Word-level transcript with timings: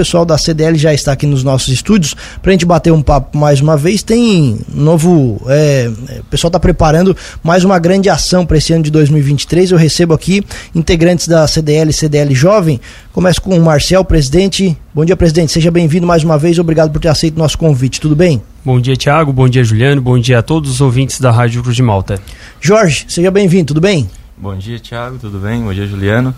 O 0.00 0.04
pessoal 0.04 0.24
da 0.24 0.38
CDL 0.38 0.78
já 0.78 0.94
está 0.94 1.10
aqui 1.10 1.26
nos 1.26 1.42
nossos 1.42 1.74
estúdios 1.74 2.14
para 2.40 2.50
a 2.50 2.52
gente 2.52 2.64
bater 2.64 2.92
um 2.92 3.02
papo 3.02 3.36
mais 3.36 3.60
uma 3.60 3.76
vez. 3.76 4.00
Tem 4.00 4.56
novo. 4.72 5.42
É, 5.48 5.90
o 6.20 6.24
pessoal 6.26 6.50
está 6.50 6.60
preparando 6.60 7.16
mais 7.42 7.64
uma 7.64 7.80
grande 7.80 8.08
ação 8.08 8.46
para 8.46 8.56
esse 8.56 8.72
ano 8.72 8.84
de 8.84 8.92
2023. 8.92 9.72
Eu 9.72 9.76
recebo 9.76 10.14
aqui 10.14 10.40
integrantes 10.72 11.26
da 11.26 11.48
CDL 11.48 11.92
CDL 11.92 12.32
Jovem. 12.32 12.80
Começo 13.12 13.42
com 13.42 13.58
o 13.58 13.60
Marcel, 13.60 14.04
presidente. 14.04 14.78
Bom 14.94 15.04
dia, 15.04 15.16
presidente. 15.16 15.50
Seja 15.50 15.68
bem-vindo 15.68 16.06
mais 16.06 16.22
uma 16.22 16.38
vez. 16.38 16.60
Obrigado 16.60 16.92
por 16.92 17.00
ter 17.00 17.08
aceito 17.08 17.34
o 17.34 17.40
nosso 17.40 17.58
convite. 17.58 18.00
Tudo 18.00 18.14
bem? 18.14 18.40
Bom 18.64 18.80
dia, 18.80 18.94
Tiago. 18.94 19.32
Bom 19.32 19.48
dia, 19.48 19.64
Juliano. 19.64 20.00
Bom 20.00 20.16
dia 20.16 20.38
a 20.38 20.42
todos 20.42 20.70
os 20.70 20.80
ouvintes 20.80 21.20
da 21.20 21.32
Rádio 21.32 21.60
Cruz 21.60 21.74
de 21.74 21.82
Malta. 21.82 22.20
Jorge, 22.60 23.04
seja 23.08 23.32
bem-vindo. 23.32 23.64
Tudo 23.64 23.80
bem? 23.80 24.08
Bom 24.36 24.56
dia, 24.56 24.78
Tiago. 24.78 25.18
Tudo 25.18 25.40
bem? 25.40 25.60
Bom 25.60 25.74
dia, 25.74 25.88
Juliano 25.88 26.32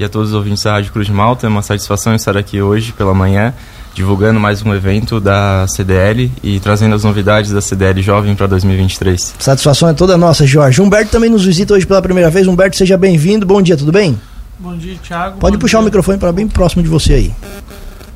e 0.00 0.04
a 0.04 0.08
todos 0.08 0.30
os 0.30 0.34
ouvintes 0.34 0.62
da 0.62 0.72
Rádio 0.72 0.92
Cruz 0.92 1.06
de 1.06 1.12
Malta. 1.12 1.46
É 1.46 1.50
uma 1.50 1.60
satisfação 1.62 2.14
estar 2.14 2.34
aqui 2.34 2.62
hoje 2.62 2.90
pela 2.92 3.12
manhã, 3.12 3.52
divulgando 3.94 4.40
mais 4.40 4.64
um 4.64 4.74
evento 4.74 5.20
da 5.20 5.66
CDL 5.68 6.32
e 6.42 6.58
trazendo 6.58 6.94
as 6.94 7.04
novidades 7.04 7.52
da 7.52 7.60
CDL 7.60 8.00
Jovem 8.00 8.34
para 8.34 8.46
2023. 8.46 9.34
Satisfação 9.38 9.90
é 9.90 9.92
toda 9.92 10.16
nossa, 10.16 10.46
Jorge. 10.46 10.80
Humberto 10.80 11.10
também 11.10 11.28
nos 11.28 11.44
visita 11.44 11.74
hoje 11.74 11.86
pela 11.86 12.00
primeira 12.00 12.30
vez. 12.30 12.48
Humberto, 12.48 12.78
seja 12.78 12.96
bem-vindo. 12.96 13.44
Bom 13.44 13.60
dia, 13.60 13.76
tudo 13.76 13.92
bem? 13.92 14.18
Bom 14.58 14.74
dia, 14.74 14.96
Thiago. 15.06 15.38
Pode 15.38 15.58
Bom 15.58 15.60
puxar 15.60 15.78
dia. 15.78 15.82
o 15.82 15.84
microfone 15.84 16.16
para 16.16 16.32
bem 16.32 16.48
próximo 16.48 16.82
de 16.82 16.88
você 16.88 17.12
aí. 17.12 17.34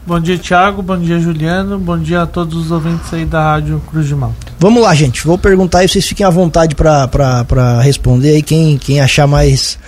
Bom 0.07 0.21
dia, 0.21 0.39
Thiago. 0.39 0.81
Bom 0.81 0.99
dia, 0.99 1.21
Juliano. 1.21 1.79
Bom 1.79 1.99
dia 1.99 2.23
a 2.23 2.27
todos 2.27 2.57
os 2.65 2.71
ouvintes 2.71 3.13
aí 3.13 3.27
da 3.27 3.43
Rádio 3.43 3.83
Cruz 3.91 4.07
de 4.07 4.15
Malta. 4.15 4.37
Vamos 4.59 4.83
lá, 4.83 4.95
gente. 4.95 5.27
Vou 5.27 5.37
perguntar 5.37 5.85
e 5.85 5.89
vocês 5.89 6.07
fiquem 6.07 6.25
à 6.25 6.31
vontade 6.31 6.75
para 6.75 7.81
responder 7.83 8.37
aí. 8.37 8.43
Quem, 8.43 8.79
quem 8.79 9.03
achar 9.03 9.27
mais 9.27 9.79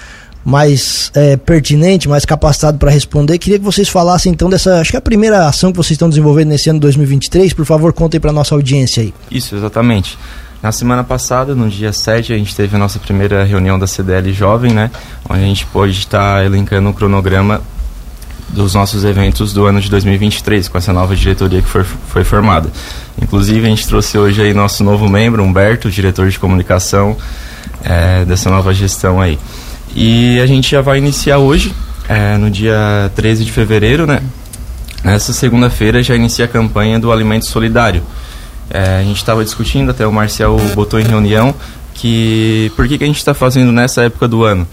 mais 0.46 1.10
é, 1.12 1.36
pertinente, 1.36 2.08
mais 2.08 2.24
capacitado 2.24 2.78
para 2.78 2.88
responder. 2.88 3.36
Queria 3.36 3.58
que 3.58 3.64
vocês 3.64 3.88
falassem 3.88 4.30
então 4.30 4.48
dessa, 4.48 4.80
acho 4.80 4.92
que 4.92 4.96
é 4.96 5.00
a 5.00 5.02
primeira 5.02 5.48
ação 5.48 5.72
que 5.72 5.76
vocês 5.76 5.92
estão 5.92 6.08
desenvolvendo 6.08 6.50
nesse 6.50 6.70
ano 6.70 6.78
2023. 6.78 7.52
Por 7.52 7.64
favor, 7.64 7.92
contem 7.92 8.20
para 8.20 8.30
nossa 8.30 8.54
audiência 8.54 9.02
aí. 9.02 9.12
Isso, 9.28 9.56
exatamente. 9.56 10.16
Na 10.62 10.70
semana 10.70 11.02
passada, 11.02 11.52
no 11.52 11.68
dia 11.68 11.92
7, 11.92 12.32
a 12.32 12.38
gente 12.38 12.54
teve 12.54 12.76
a 12.76 12.78
nossa 12.78 13.00
primeira 13.00 13.42
reunião 13.42 13.76
da 13.76 13.88
CDL 13.88 14.32
Jovem, 14.32 14.72
né? 14.72 14.92
Onde 15.28 15.40
a 15.40 15.46
gente 15.46 15.66
pôde 15.66 15.98
estar 15.98 16.44
elencando 16.46 16.90
o 16.90 16.94
cronograma 16.94 17.60
dos 18.48 18.72
nossos 18.72 19.04
eventos 19.04 19.52
do 19.52 19.66
ano 19.66 19.80
de 19.80 19.90
2023, 19.90 20.68
com 20.68 20.78
essa 20.78 20.92
nova 20.92 21.16
diretoria 21.16 21.60
que 21.60 21.68
foi, 21.68 21.82
foi 21.82 22.22
formada. 22.22 22.70
Inclusive, 23.20 23.66
a 23.66 23.68
gente 23.68 23.86
trouxe 23.88 24.16
hoje 24.16 24.40
aí 24.40 24.54
nosso 24.54 24.84
novo 24.84 25.08
membro, 25.08 25.42
Humberto, 25.42 25.90
diretor 25.90 26.28
de 26.28 26.38
comunicação 26.38 27.16
é, 27.82 28.24
dessa 28.24 28.48
nova 28.48 28.72
gestão 28.72 29.20
aí. 29.20 29.36
E 29.98 30.38
a 30.40 30.46
gente 30.46 30.70
já 30.70 30.82
vai 30.82 30.98
iniciar 30.98 31.38
hoje, 31.38 31.74
é, 32.06 32.36
no 32.36 32.50
dia 32.50 33.10
13 33.16 33.46
de 33.46 33.50
fevereiro, 33.50 34.06
né? 34.06 34.20
Nessa 35.02 35.32
segunda-feira 35.32 36.02
já 36.02 36.14
inicia 36.14 36.44
a 36.44 36.48
campanha 36.48 36.98
do 36.98 37.10
Alimento 37.10 37.46
Solidário. 37.46 38.02
É, 38.68 38.98
a 38.98 39.02
gente 39.02 39.16
estava 39.16 39.42
discutindo, 39.42 39.90
até 39.90 40.06
o 40.06 40.12
Marcel 40.12 40.58
botou 40.74 41.00
em 41.00 41.04
reunião, 41.04 41.54
que 41.94 42.70
por 42.76 42.86
que, 42.86 42.98
que 42.98 43.04
a 43.04 43.06
gente 43.06 43.16
está 43.16 43.32
fazendo 43.32 43.72
nessa 43.72 44.02
época 44.02 44.28
do 44.28 44.44
ano? 44.44 44.68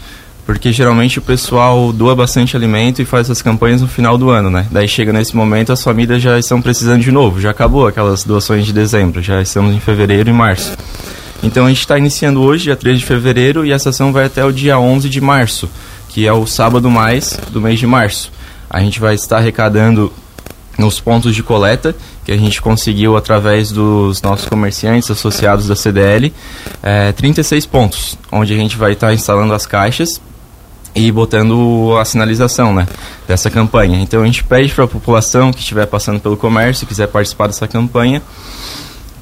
Porque 0.45 0.73
geralmente 0.73 1.19
o 1.19 1.21
pessoal 1.21 1.93
doa 1.93 2.13
bastante 2.13 2.57
alimento 2.57 3.01
e 3.01 3.05
faz 3.05 3.29
as 3.31 3.41
campanhas 3.41 3.81
no 3.81 3.87
final 3.87 4.17
do 4.17 4.29
ano, 4.29 4.49
né? 4.49 4.67
Daí 4.69 4.89
chega 4.89 5.13
nesse 5.13 5.37
momento, 5.37 5.71
as 5.71 5.81
famílias 5.81 6.21
já 6.21 6.37
estão 6.37 6.61
precisando 6.61 7.01
de 7.01 7.13
novo, 7.13 7.39
já 7.39 7.51
acabou 7.51 7.87
aquelas 7.87 8.25
doações 8.25 8.65
de 8.65 8.73
dezembro, 8.73 9.21
já 9.21 9.41
estamos 9.41 9.73
em 9.73 9.79
fevereiro 9.79 10.29
e 10.29 10.33
março. 10.33 10.75
Então 11.43 11.65
a 11.65 11.69
gente 11.69 11.81
está 11.81 11.97
iniciando 11.97 12.41
hoje, 12.41 12.63
dia 12.63 12.75
3 12.75 12.99
de 12.99 13.05
fevereiro, 13.05 13.65
e 13.65 13.71
essa 13.73 13.89
ação 13.89 14.13
vai 14.13 14.25
até 14.25 14.45
o 14.45 14.51
dia 14.51 14.79
11 14.79 15.09
de 15.09 15.19
março, 15.19 15.69
que 16.07 16.25
é 16.25 16.31
o 16.31 16.47
sábado 16.47 16.89
mais 16.89 17.37
do 17.51 17.59
mês 17.59 17.77
de 17.77 17.85
março. 17.85 18.31
A 18.69 18.79
gente 18.79 18.97
vai 18.99 19.13
estar 19.13 19.37
arrecadando 19.37 20.11
nos 20.77 20.99
pontos 21.01 21.35
de 21.35 21.43
coleta 21.43 21.93
que 22.25 22.31
a 22.31 22.37
gente 22.37 22.61
conseguiu 22.61 23.17
através 23.17 23.71
dos 23.71 24.21
nossos 24.21 24.47
comerciantes 24.47 25.11
associados 25.11 25.67
da 25.67 25.75
CDL, 25.75 26.33
é, 26.81 27.11
36 27.11 27.65
pontos, 27.65 28.17
onde 28.31 28.53
a 28.53 28.57
gente 28.57 28.77
vai 28.77 28.93
estar 28.93 29.13
instalando 29.13 29.53
as 29.53 29.65
caixas 29.65 30.21
e 30.95 31.11
botando 31.11 31.97
a 31.99 32.05
sinalização 32.05 32.73
né, 32.73 32.87
dessa 33.27 33.49
campanha. 33.49 33.99
Então 33.99 34.21
a 34.21 34.25
gente 34.25 34.43
pede 34.45 34.73
para 34.73 34.85
a 34.85 34.87
população 34.87 35.51
que 35.51 35.59
estiver 35.59 35.85
passando 35.87 36.19
pelo 36.21 36.37
comércio, 36.37 36.87
quiser 36.87 37.07
participar 37.07 37.47
dessa 37.47 37.67
campanha, 37.67 38.21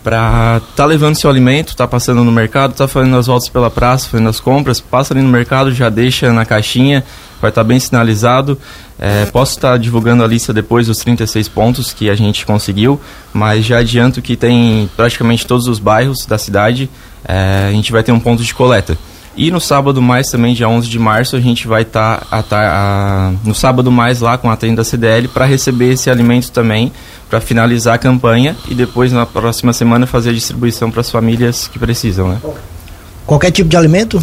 para 0.04 0.62
tá 0.76 0.86
levando 0.86 1.16
seu 1.16 1.30
alimento, 1.30 1.76
tá 1.76 1.88
passando 1.88 2.24
no 2.24 2.32
mercado, 2.32 2.74
tá 2.74 2.88
fazendo 2.88 3.16
as 3.18 3.28
voltas 3.28 3.50
pela 3.50 3.70
praça, 3.70 4.10
fazendo 4.10 4.30
as 4.30 4.40
compras, 4.40 4.82
passa 4.82 5.14
ali 5.14 5.22
no 5.22 5.30
mercado, 5.30 5.74
já 5.74 5.90
deixa 5.90 6.32
na 6.34 6.46
caixinha, 6.46 7.04
vai 7.40 7.50
estar 7.50 7.62
tá 7.62 7.68
bem 7.68 7.80
sinalizado. 7.80 8.58
É, 9.00 9.26
posso 9.26 9.54
estar 9.54 9.72
tá 9.72 9.78
divulgando 9.78 10.24
a 10.24 10.28
lista 10.28 10.54
depois 10.54 10.88
dos 10.88 11.00
36 11.00 11.48
pontos 11.48 11.94
que 11.94 12.10
a 12.10 12.16
gente 12.16 12.46
conseguiu, 12.46 13.00
mas 13.34 13.66
já 13.66 13.80
adianto 13.80 14.22
que 14.22 14.36
tem 14.36 14.90
praticamente 14.96 15.46
todos 15.46 15.68
os 15.68 15.80
bairros 15.80 16.26
da 16.26 16.38
cidade, 16.38 16.90
é, 17.24 17.68
a 17.70 17.72
gente 17.72 17.92
vai 17.92 18.04
ter 18.04 18.12
um 18.12 18.20
ponto 18.20 18.44
de 18.44 18.54
coleta. 18.54 18.98
E 19.36 19.50
no 19.50 19.62
sábado 19.62 20.02
mais 20.02 20.28
também, 20.30 20.54
dia 20.54 20.68
11 20.68 20.90
de 20.90 21.00
março, 21.00 21.36
a 21.36 21.40
gente 21.40 21.68
vai 21.68 21.84
estar 21.84 22.20
tá, 22.50 23.34
no 23.46 23.56
sábado 23.56 23.90
mais 23.90 24.20
lá 24.20 24.38
com 24.38 24.50
a 24.50 24.58
tenda 24.58 24.78
da 24.78 24.84
CDL 24.84 25.28
para 25.30 25.46
receber 25.46 25.94
esse 25.94 26.10
alimento 26.10 26.52
também, 26.52 26.92
para 27.30 27.40
finalizar 27.40 27.96
a 27.96 27.98
campanha 27.98 28.56
e 28.68 28.76
depois 28.76 29.12
na 29.14 29.26
próxima 29.26 29.72
semana 29.72 30.06
fazer 30.06 30.32
a 30.32 30.34
distribuição 30.34 30.92
para 30.92 31.02
as 31.02 31.10
famílias 31.10 31.68
que 31.68 31.80
precisam, 31.80 32.28
né? 32.28 32.42
Qualquer 33.26 33.52
tipo 33.52 33.70
de 33.70 33.78
alimento? 33.78 34.22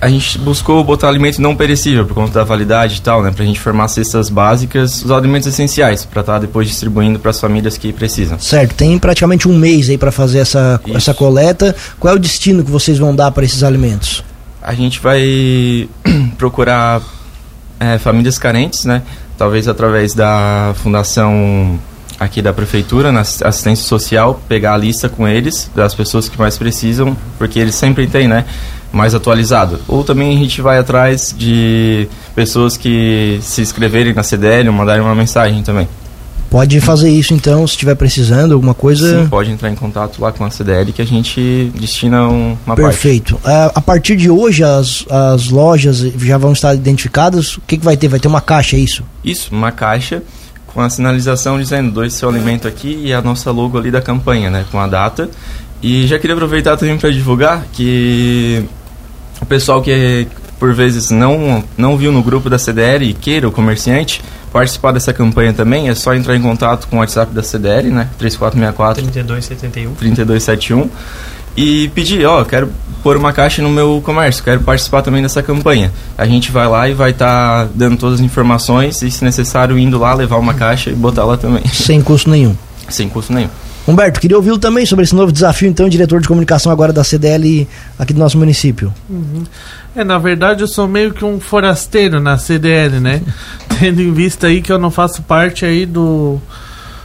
A 0.00 0.08
gente 0.08 0.36
buscou 0.38 0.82
botar 0.82 1.06
alimento 1.06 1.40
não 1.40 1.54
perecível 1.54 2.04
por 2.04 2.14
conta 2.14 2.32
da 2.32 2.42
validade 2.42 2.96
e 2.96 3.00
tal, 3.00 3.22
né? 3.22 3.30
Pra 3.30 3.44
gente 3.44 3.60
formar 3.60 3.86
cestas 3.86 4.28
básicas, 4.28 5.04
os 5.04 5.12
alimentos 5.12 5.46
essenciais, 5.46 6.04
para 6.04 6.22
estar 6.22 6.32
tá 6.32 6.38
depois 6.40 6.66
distribuindo 6.66 7.20
para 7.20 7.30
as 7.30 7.38
famílias 7.38 7.78
que 7.78 7.92
precisam. 7.92 8.36
Certo, 8.40 8.74
tem 8.74 8.98
praticamente 8.98 9.46
um 9.46 9.56
mês 9.56 9.88
aí 9.88 9.96
para 9.96 10.10
fazer 10.10 10.40
essa, 10.40 10.80
essa 10.92 11.14
coleta. 11.14 11.76
Qual 12.00 12.12
é 12.12 12.16
o 12.16 12.18
destino 12.18 12.64
que 12.64 12.70
vocês 12.72 12.98
vão 12.98 13.14
dar 13.14 13.30
para 13.30 13.44
esses 13.44 13.62
alimentos? 13.62 14.24
A 14.62 14.74
gente 14.74 15.00
vai 15.00 15.88
procurar 16.38 17.02
é, 17.80 17.98
famílias 17.98 18.38
carentes, 18.38 18.84
né? 18.84 19.02
Talvez 19.36 19.66
através 19.66 20.14
da 20.14 20.72
fundação 20.76 21.78
aqui 22.18 22.40
da 22.40 22.52
prefeitura, 22.52 23.10
na 23.10 23.20
assistência 23.20 23.84
social, 23.84 24.40
pegar 24.48 24.74
a 24.74 24.76
lista 24.76 25.08
com 25.08 25.26
eles 25.26 25.70
das 25.74 25.94
pessoas 25.94 26.28
que 26.28 26.38
mais 26.38 26.56
precisam, 26.56 27.16
porque 27.38 27.58
eles 27.58 27.74
sempre 27.74 28.06
têm, 28.06 28.28
né? 28.28 28.44
mais 28.92 29.14
atualizado. 29.14 29.80
Ou 29.88 30.04
também 30.04 30.36
a 30.36 30.38
gente 30.38 30.60
vai 30.60 30.78
atrás 30.78 31.34
de 31.36 32.06
pessoas 32.34 32.76
que 32.76 33.38
se 33.40 33.62
inscreverem 33.62 34.12
na 34.12 34.22
CDL 34.22 34.70
mandarem 34.70 35.02
uma 35.02 35.14
mensagem 35.14 35.62
também. 35.62 35.88
Pode 36.52 36.78
fazer 36.82 37.08
isso 37.08 37.32
então, 37.32 37.66
se 37.66 37.72
estiver 37.72 37.94
precisando, 37.94 38.52
alguma 38.52 38.74
coisa. 38.74 39.22
Sim, 39.22 39.26
pode 39.26 39.50
entrar 39.50 39.70
em 39.70 39.74
contato 39.74 40.20
lá 40.20 40.30
com 40.30 40.44
a 40.44 40.50
CDL 40.50 40.92
que 40.92 41.00
a 41.00 41.06
gente 41.06 41.72
destina 41.74 42.28
um, 42.28 42.58
uma 42.66 42.76
Perfeito. 42.76 43.36
parte. 43.36 43.46
Perfeito. 43.46 43.72
A 43.74 43.80
partir 43.80 44.16
de 44.16 44.28
hoje 44.28 44.62
as, 44.62 45.06
as 45.08 45.48
lojas 45.48 46.00
já 46.00 46.36
vão 46.36 46.52
estar 46.52 46.74
identificadas. 46.74 47.56
O 47.56 47.62
que, 47.66 47.78
que 47.78 47.84
vai 47.84 47.96
ter? 47.96 48.06
Vai 48.06 48.20
ter 48.20 48.28
uma 48.28 48.42
caixa, 48.42 48.76
é 48.76 48.80
isso? 48.80 49.02
Isso, 49.24 49.48
uma 49.50 49.72
caixa 49.72 50.22
com 50.66 50.82
a 50.82 50.90
sinalização 50.90 51.58
dizendo 51.58 51.90
dois 51.90 52.12
seu 52.12 52.28
alimento 52.28 52.68
aqui 52.68 53.00
e 53.02 53.14
a 53.14 53.22
nossa 53.22 53.50
logo 53.50 53.78
ali 53.78 53.90
da 53.90 54.02
campanha, 54.02 54.50
né? 54.50 54.66
Com 54.70 54.78
a 54.78 54.86
data. 54.86 55.30
E 55.82 56.06
já 56.06 56.18
queria 56.18 56.34
aproveitar 56.34 56.76
também 56.76 56.98
para 56.98 57.10
divulgar 57.10 57.64
que 57.72 58.62
o 59.40 59.46
pessoal 59.46 59.80
que 59.80 60.28
por 60.62 60.72
vezes 60.72 61.10
não, 61.10 61.64
não 61.76 61.96
viu 61.96 62.12
no 62.12 62.22
grupo 62.22 62.48
da 62.48 62.56
CDL 62.56 63.04
e 63.04 63.12
queira, 63.12 63.48
o 63.48 63.50
comerciante, 63.50 64.22
participar 64.52 64.92
dessa 64.92 65.12
campanha 65.12 65.52
também, 65.52 65.88
é 65.88 65.94
só 65.96 66.14
entrar 66.14 66.36
em 66.36 66.40
contato 66.40 66.86
com 66.86 66.98
o 66.98 66.98
WhatsApp 67.00 67.34
da 67.34 67.42
CDL, 67.42 67.90
né? 67.90 68.08
3464 68.16 69.02
3271 69.02 69.94
3271 69.96 70.88
e 71.56 71.88
pedir, 71.88 72.24
ó, 72.26 72.44
quero 72.44 72.70
pôr 73.02 73.16
uma 73.16 73.32
caixa 73.32 73.60
no 73.60 73.70
meu 73.70 74.00
comércio, 74.04 74.44
quero 74.44 74.60
participar 74.60 75.02
também 75.02 75.20
dessa 75.20 75.42
campanha. 75.42 75.90
A 76.16 76.26
gente 76.26 76.52
vai 76.52 76.68
lá 76.68 76.88
e 76.88 76.94
vai 76.94 77.10
estar 77.10 77.64
tá 77.64 77.68
dando 77.74 77.96
todas 77.96 78.20
as 78.20 78.24
informações 78.24 79.02
e, 79.02 79.10
se 79.10 79.24
necessário, 79.24 79.76
indo 79.76 79.98
lá 79.98 80.14
levar 80.14 80.36
uma 80.36 80.54
caixa 80.54 80.90
e 80.90 80.94
botar 80.94 81.24
lá 81.24 81.36
também. 81.36 81.66
Sem 81.74 82.00
custo 82.00 82.30
nenhum. 82.30 82.56
Sem 82.88 83.08
custo 83.08 83.32
nenhum. 83.32 83.48
Humberto, 83.86 84.20
queria 84.20 84.36
ouvi-lo 84.36 84.58
também 84.58 84.86
sobre 84.86 85.04
esse 85.04 85.14
novo 85.14 85.32
desafio, 85.32 85.68
então, 85.68 85.88
diretor 85.88 86.20
de 86.20 86.28
comunicação 86.28 86.70
agora 86.70 86.92
da 86.92 87.02
CDL 87.02 87.66
aqui 87.98 88.12
do 88.12 88.20
nosso 88.20 88.38
município. 88.38 88.94
Uhum. 89.10 89.42
É, 89.94 90.02
na 90.02 90.16
verdade, 90.18 90.62
eu 90.62 90.68
sou 90.68 90.88
meio 90.88 91.12
que 91.12 91.22
um 91.22 91.38
forasteiro 91.38 92.18
na 92.18 92.38
CDL, 92.38 92.98
né? 92.98 93.20
Tendo 93.78 94.00
em 94.00 94.12
vista 94.12 94.46
aí 94.46 94.62
que 94.62 94.72
eu 94.72 94.78
não 94.78 94.90
faço 94.90 95.20
parte 95.22 95.66
aí 95.66 95.84
do, 95.84 96.40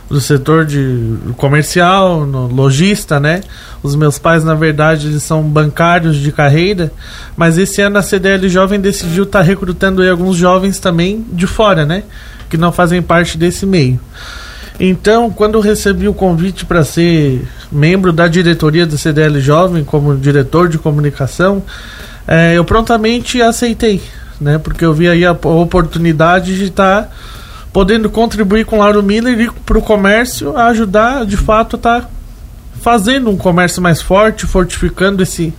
do 0.10 0.22
setor 0.22 0.66
de 0.66 1.18
comercial, 1.36 2.26
no, 2.26 2.48
lojista, 2.48 3.20
né? 3.20 3.42
Os 3.84 3.94
meus 3.94 4.18
pais, 4.18 4.44
na 4.46 4.56
verdade, 4.56 5.08
eles 5.08 5.24
são 5.24 5.44
bancários 5.44 6.16
de 6.16 6.32
carreira, 6.32 6.92
mas 7.36 7.58
esse 7.58 7.82
ano 7.82 7.98
a 7.98 8.02
CDL 8.02 8.48
Jovem 8.48 8.80
decidiu 8.80 9.24
estar 9.24 9.40
tá 9.40 9.46
recrutando 9.46 10.02
aí 10.02 10.10
alguns 10.10 10.38
jovens 10.38 10.80
também 10.80 11.26
de 11.34 11.46
fora, 11.46 11.86
né? 11.86 12.04
Que 12.50 12.56
não 12.56 12.72
fazem 12.72 13.02
parte 13.02 13.38
desse 13.38 13.66
meio. 13.66 14.00
Então, 14.80 15.30
quando 15.30 15.56
eu 15.56 15.62
recebi 15.62 16.08
o 16.08 16.14
convite 16.14 16.66
para 16.66 16.86
ser 16.86 17.46
membro 17.70 18.14
da 18.14 18.28
diretoria 18.28 18.86
do 18.86 18.98
CDL 18.98 19.42
Jovem, 19.42 19.84
como 19.84 20.16
diretor 20.16 20.70
de 20.70 20.78
comunicação, 20.78 21.64
é, 22.28 22.58
eu 22.58 22.66
prontamente 22.66 23.42
aceitei, 23.42 24.02
né? 24.40 24.58
Porque 24.58 24.84
eu 24.84 24.94
vi 24.94 25.08
aí 25.08 25.26
a 25.26 25.32
oportunidade 25.32 26.58
de 26.58 26.66
estar 26.66 27.04
tá 27.04 27.10
podendo 27.72 28.10
contribuir 28.10 28.66
com 28.66 28.78
o 28.78 28.80
Lauro 28.80 29.02
Miller 29.02 29.40
e 29.40 29.52
para 29.66 29.78
o 29.78 29.82
comércio 29.82 30.58
ajudar 30.58 31.26
de 31.26 31.38
fato 31.38 31.76
a 31.76 31.80
tá 31.80 32.10
fazendo 32.82 33.30
um 33.30 33.38
comércio 33.38 33.82
mais 33.82 34.02
forte, 34.02 34.46
fortificando 34.46 35.24
esse, 35.24 35.54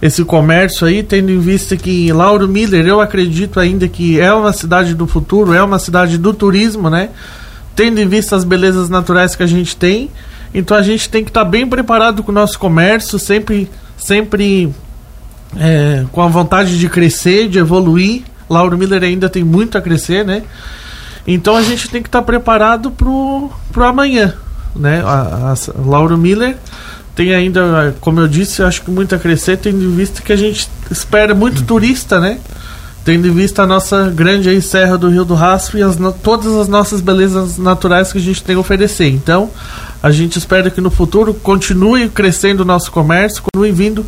esse 0.00 0.24
comércio 0.24 0.86
aí, 0.86 1.02
tendo 1.02 1.30
em 1.30 1.38
vista 1.38 1.76
que 1.76 2.12
Lauro 2.12 2.48
Miller, 2.48 2.86
eu 2.86 3.00
acredito 3.00 3.60
ainda 3.60 3.88
que 3.88 4.20
é 4.20 4.32
uma 4.32 4.52
cidade 4.52 4.94
do 4.94 5.06
futuro, 5.06 5.52
é 5.52 5.62
uma 5.62 5.78
cidade 5.78 6.16
do 6.16 6.32
turismo, 6.32 6.88
né? 6.88 7.10
Tendo 7.76 8.00
em 8.00 8.08
vista 8.08 8.34
as 8.34 8.44
belezas 8.44 8.88
naturais 8.88 9.36
que 9.36 9.42
a 9.42 9.46
gente 9.46 9.76
tem, 9.76 10.10
então 10.54 10.76
a 10.76 10.82
gente 10.82 11.08
tem 11.08 11.22
que 11.22 11.30
estar 11.30 11.44
tá 11.44 11.50
bem 11.50 11.66
preparado 11.66 12.22
com 12.22 12.32
o 12.32 12.34
nosso 12.34 12.58
comércio, 12.58 13.18
sempre, 13.18 13.70
sempre 13.96 14.72
é, 15.56 16.04
com 16.12 16.22
a 16.22 16.28
vontade 16.28 16.78
de 16.78 16.88
crescer, 16.88 17.48
de 17.48 17.58
evoluir. 17.58 18.22
Lauro 18.48 18.76
Miller 18.78 19.02
ainda 19.02 19.28
tem 19.28 19.44
muito 19.44 19.76
a 19.76 19.80
crescer, 19.80 20.24
né? 20.24 20.42
Então 21.26 21.56
a 21.56 21.62
gente 21.62 21.90
tem 21.90 22.02
que 22.02 22.08
estar 22.08 22.20
tá 22.20 22.24
preparado 22.24 22.90
pro, 22.90 23.50
pro 23.70 23.84
amanhã, 23.84 24.34
né? 24.74 25.02
A, 25.04 25.52
a, 25.52 25.80
Lauro 25.86 26.16
Miller 26.16 26.56
tem 27.14 27.34
ainda, 27.34 27.94
como 28.00 28.20
eu 28.20 28.28
disse, 28.28 28.62
acho 28.62 28.82
que 28.82 28.90
muito 28.90 29.14
a 29.14 29.18
crescer, 29.18 29.58
tendo 29.58 29.82
em 29.84 29.94
vista 29.94 30.22
que 30.22 30.32
a 30.32 30.36
gente 30.36 30.68
espera 30.90 31.34
muito 31.34 31.64
turista, 31.64 32.20
né? 32.20 32.38
Tendo 33.04 33.26
em 33.26 33.32
vista 33.32 33.62
a 33.64 33.66
nossa 33.66 34.08
grande 34.08 34.48
aí, 34.48 34.62
Serra 34.62 34.96
do 34.96 35.08
Rio 35.08 35.24
do 35.24 35.34
Rastro 35.34 35.78
e 35.78 35.82
as, 35.82 35.98
todas 36.22 36.54
as 36.54 36.68
nossas 36.68 37.00
belezas 37.00 37.58
naturais 37.58 38.12
que 38.12 38.18
a 38.18 38.20
gente 38.20 38.42
tem 38.42 38.54
a 38.54 38.58
oferecer. 38.58 39.08
Então, 39.08 39.50
a 40.02 40.10
gente 40.10 40.38
espera 40.38 40.70
que 40.70 40.80
no 40.80 40.90
futuro 40.90 41.34
continue 41.34 42.08
crescendo 42.08 42.60
o 42.60 42.64
nosso 42.64 42.92
comércio, 42.92 43.42
continue 43.42 43.72
vindo 43.72 44.06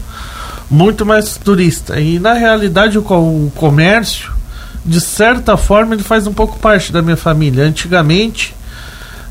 muito 0.71 1.05
mais 1.05 1.37
turista. 1.37 1.99
E 1.99 2.21
na 2.21 2.33
realidade 2.33 2.97
o, 2.97 3.53
comércio, 3.57 4.33
de 4.87 5.01
certa 5.01 5.57
forma, 5.57 5.95
ele 5.95 6.03
faz 6.05 6.27
um 6.27 6.33
pouco 6.33 6.59
parte 6.59 6.93
da 6.93 7.03
minha 7.03 7.17
família. 7.17 7.65
Antigamente, 7.65 8.55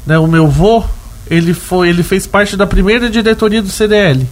né, 0.05 0.19
o 0.19 0.27
meu 0.27 0.45
avô, 0.45 0.83
ele 1.29 1.53
foi, 1.53 1.89
ele 1.89 2.03
fez 2.03 2.27
parte 2.27 2.57
da 2.57 2.67
primeira 2.67 3.09
diretoria 3.09 3.61
do 3.61 3.69
CDL. 3.69 4.27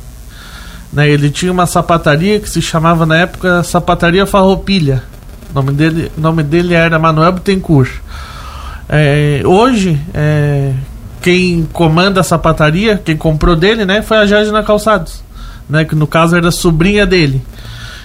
Né, 0.92 1.10
ele 1.10 1.30
tinha 1.30 1.52
uma 1.52 1.66
sapataria 1.66 2.40
que 2.40 2.50
se 2.50 2.62
chamava 2.62 3.06
na 3.06 3.18
época 3.18 3.64
Sapataria 3.64 4.26
Farroupilha. 4.26 5.02
O 5.50 5.54
nome 5.54 5.72
dele, 5.72 6.12
nome 6.18 6.44
dele 6.44 6.74
era 6.74 7.00
Manuel 7.00 7.32
Bittencourt. 7.32 7.92
É, 8.90 9.42
hoje, 9.46 10.00
é, 10.14 10.74
quem 11.22 11.68
comanda 11.72 12.20
a 12.20 12.24
sapataria, 12.24 13.02
quem 13.04 13.16
comprou 13.16 13.56
dele, 13.56 13.86
né, 13.86 14.02
foi 14.02 14.18
a 14.18 14.26
Jadina 14.26 14.62
Calçados 14.62 15.27
né? 15.70 15.86
Que 15.86 15.96
no 15.96 16.08
caso 16.08 16.36
era 16.36 16.52
sobrinha 16.52 17.06
dele. 17.06 17.42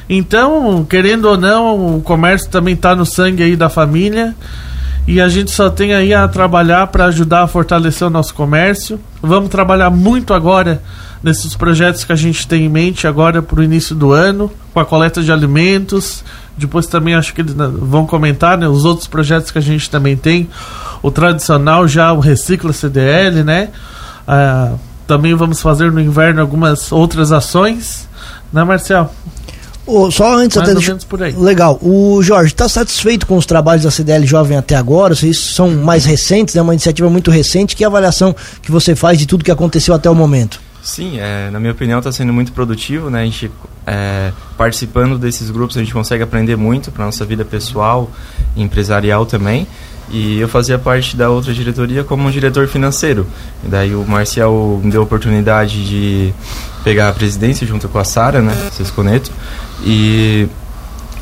Então, 0.08 0.84
querendo 0.88 1.26
ou 1.26 1.38
não, 1.38 1.96
o 1.96 2.02
comércio 2.02 2.50
também 2.50 2.74
está 2.74 2.94
no 2.94 3.06
sangue 3.06 3.42
aí 3.42 3.56
da 3.56 3.68
família. 3.68 4.34
E 5.06 5.20
a 5.20 5.28
gente 5.28 5.50
só 5.50 5.68
tem 5.68 5.94
aí 5.94 6.14
a 6.14 6.28
trabalhar 6.28 6.86
para 6.88 7.06
ajudar 7.06 7.42
a 7.42 7.46
fortalecer 7.46 8.06
o 8.06 8.10
nosso 8.10 8.34
comércio. 8.34 9.00
Vamos 9.20 9.48
trabalhar 9.48 9.90
muito 9.90 10.32
agora 10.32 10.80
nesses 11.22 11.54
projetos 11.54 12.04
que 12.04 12.12
a 12.12 12.16
gente 12.16 12.46
tem 12.46 12.66
em 12.66 12.68
mente 12.68 13.06
agora 13.06 13.42
para 13.42 13.60
o 13.60 13.62
início 13.62 13.94
do 13.94 14.12
ano, 14.12 14.50
com 14.72 14.80
a 14.80 14.84
coleta 14.84 15.22
de 15.22 15.32
alimentos. 15.32 16.24
Depois 16.56 16.86
também 16.86 17.14
acho 17.14 17.34
que 17.34 17.40
eles 17.40 17.54
vão 17.54 18.06
comentar 18.06 18.58
né, 18.58 18.68
os 18.68 18.84
outros 18.84 19.08
projetos 19.08 19.50
que 19.50 19.58
a 19.58 19.62
gente 19.62 19.88
também 19.90 20.16
tem. 20.16 20.48
O 21.02 21.10
tradicional 21.10 21.88
já, 21.88 22.12
o 22.12 22.20
Recicla 22.20 22.72
CDL, 22.72 23.42
né? 23.42 23.70
Ah, 24.26 24.74
também 25.06 25.34
vamos 25.34 25.60
fazer 25.60 25.90
no 25.93 26.00
inverno 26.00 26.40
algumas 26.40 26.93
outras 26.93 27.32
ações, 27.32 28.08
né, 28.52 28.64
Marcel? 28.64 29.10
Oh, 29.84 30.10
só 30.10 30.37
antes 30.37 30.56
Mais 30.56 30.69
até 30.69 30.78
deixa... 30.78 30.96
por 31.08 31.22
aí. 31.22 31.32
Legal. 31.32 31.78
O 31.82 32.22
Jorge, 32.22 32.52
está 32.52 32.69
satisfeito 32.69 33.26
com 33.26 33.37
os 33.37 33.44
trabalhos 33.44 33.82
da 33.82 33.90
CDL 33.90 34.25
Jovem 34.26 34.56
até 34.56 34.76
agora? 34.76 35.14
Vocês 35.14 35.38
são 35.38 35.70
mais 35.70 36.04
recentes, 36.04 36.54
é 36.54 36.58
né? 36.58 36.62
uma 36.62 36.72
iniciativa 36.72 37.10
muito 37.10 37.31
recente. 37.31 37.75
Que 37.75 37.84
avaliação 37.84 38.34
que 38.62 38.70
você 38.70 38.94
faz 38.94 39.19
de 39.19 39.26
tudo 39.26 39.43
que 39.43 39.50
aconteceu 39.50 39.93
até 39.93 40.08
o 40.08 40.14
momento? 40.14 40.60
Sim, 40.82 41.19
é, 41.19 41.48
na 41.50 41.60
minha 41.60 41.72
opinião 41.72 41.98
está 41.98 42.10
sendo 42.10 42.32
muito 42.32 42.52
produtivo, 42.52 43.08
né? 43.10 43.22
A 43.22 43.25
gente 43.25 43.50
é, 43.87 44.32
participando 44.56 45.19
desses 45.19 45.50
grupos 45.50 45.76
a 45.76 45.81
gente 45.81 45.93
consegue 45.93 46.22
aprender 46.22 46.56
muito 46.56 46.90
para 46.90 47.05
nossa 47.05 47.25
vida 47.25 47.44
pessoal 47.44 48.10
e 48.56 48.62
empresarial 48.62 49.26
também. 49.26 49.66
E 50.12 50.38
eu 50.38 50.46
fazia 50.46 50.78
parte 50.78 51.16
da 51.16 51.30
outra 51.30 51.54
diretoria 51.54 52.04
como 52.04 52.30
diretor 52.30 52.68
financeiro. 52.68 53.26
E 53.64 53.68
daí 53.68 53.94
o 53.94 54.04
Marcial 54.06 54.78
me 54.82 54.90
deu 54.90 55.00
a 55.00 55.04
oportunidade 55.04 55.88
de 55.88 56.34
pegar 56.84 57.08
a 57.08 57.12
presidência 57.12 57.66
junto 57.66 57.88
com 57.88 57.98
a 57.98 58.04
Sara, 58.04 58.42
né, 58.42 58.54
Sesconeto. 58.72 59.32
E 59.82 60.46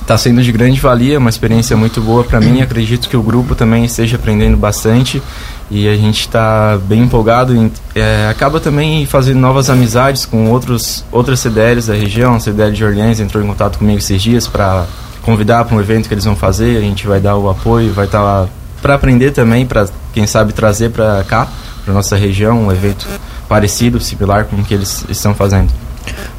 está 0.01 0.19
sendo 0.19 0.43
de 0.43 0.51
grande 0.51 0.81
valia, 0.81 1.21
uma 1.21 1.31
experiência 1.31 1.77
muito 1.77 2.01
boa 2.01 2.25
para 2.25 2.41
mim. 2.41 2.61
Acredito 2.61 3.09
que 3.09 3.17
o 3.17 3.23
grupo 3.23 3.55
também 3.55 3.85
esteja 3.85 4.17
aprendendo 4.17 4.57
bastante 4.57 5.23
e 5.71 5.87
a 5.87 5.95
gente 5.95 6.23
está 6.23 6.77
bem 6.83 7.03
empolgado. 7.03 7.55
Em, 7.55 7.71
é, 7.95 8.29
acaba 8.29 8.59
também 8.59 9.07
fazendo 9.07 9.39
novas 9.39 9.71
amizades 9.71 10.27
com 10.27 10.51
outros 10.51 11.05
outras 11.13 11.39
CDLs 11.39 11.87
da 11.87 11.95
região. 11.95 12.35
A 12.35 12.41
CDL 12.41 12.73
de 12.73 12.85
Orleans 12.85 13.21
entrou 13.21 13.43
em 13.43 13.47
contato 13.47 13.79
comigo 13.79 13.99
esses 13.99 14.21
dias 14.21 14.49
para 14.49 14.85
convidar 15.23 15.65
para 15.65 15.77
um 15.77 15.81
evento 15.81 16.09
que 16.09 16.15
eles 16.15 16.25
vão 16.25 16.35
fazer. 16.35 16.77
A 16.77 16.81
gente 16.81 17.07
vai 17.07 17.21
dar 17.21 17.37
o 17.37 17.49
apoio, 17.49 17.93
vai 17.93 18.07
estar 18.07 18.19
tá 18.19 18.49
para 18.81 18.95
aprender 18.95 19.31
também, 19.33 19.67
para 19.67 19.89
quem 20.13 20.27
sabe 20.27 20.53
trazer 20.53 20.91
para 20.91 21.23
cá, 21.25 21.49
para 21.85 21.95
nossa 21.95 22.17
região, 22.17 22.67
um 22.67 22.73
evento 22.73 23.07
parecido, 23.49 24.01
similar 24.01 24.45
com 24.45 24.57
o 24.57 24.65
que 24.65 24.75
eles 24.75 25.05
estão 25.09 25.35
fazendo. 25.35 25.73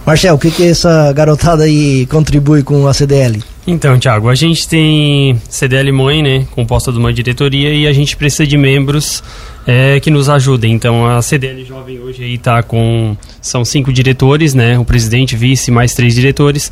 Marcel, 0.05 0.35
o 0.35 0.39
que, 0.39 0.49
que 0.49 0.67
essa 0.67 1.13
garotada 1.13 1.63
aí 1.63 2.05
contribui 2.07 2.63
com 2.63 2.87
a 2.87 2.93
CDL? 2.93 3.43
Então, 3.67 3.99
Thiago, 3.99 4.27
a 4.27 4.33
gente 4.33 4.67
tem 4.67 5.39
CDL 5.47 5.91
Mãe, 5.91 6.23
né, 6.23 6.47
composta 6.51 6.91
de 6.91 6.97
uma 6.97 7.13
diretoria 7.13 7.71
e 7.71 7.85
a 7.85 7.93
gente 7.93 8.17
precisa 8.17 8.47
de 8.47 8.57
membros 8.57 9.23
é, 9.67 9.99
que 9.99 10.09
nos 10.09 10.29
ajudem. 10.29 10.73
Então, 10.73 11.05
a 11.05 11.21
CDL 11.21 11.63
Jovem 11.63 11.99
hoje 11.99 12.23
aí 12.23 12.37
tá 12.39 12.63
com 12.63 13.15
são 13.39 13.63
cinco 13.63 13.93
diretores, 13.93 14.55
né, 14.55 14.79
o 14.79 14.83
presidente, 14.83 15.35
vice, 15.35 15.69
mais 15.69 15.93
três 15.93 16.15
diretores 16.15 16.71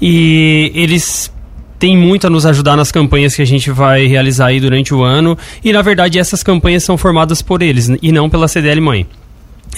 e 0.00 0.70
eles 0.74 1.32
tem 1.78 1.96
muito 1.96 2.26
a 2.26 2.30
nos 2.30 2.44
ajudar 2.44 2.76
nas 2.76 2.90
campanhas 2.90 3.34
que 3.34 3.42
a 3.42 3.46
gente 3.46 3.70
vai 3.70 4.06
realizar 4.06 4.46
aí 4.46 4.60
durante 4.60 4.92
o 4.92 5.02
ano. 5.02 5.38
E 5.64 5.72
na 5.72 5.82
verdade 5.82 6.18
essas 6.18 6.42
campanhas 6.42 6.82
são 6.82 6.98
formadas 6.98 7.40
por 7.40 7.62
eles 7.62 7.90
e 8.02 8.12
não 8.12 8.28
pela 8.28 8.48
CDL 8.48 8.80
Mãe. 8.80 9.06